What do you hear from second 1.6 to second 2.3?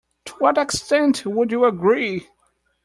agree?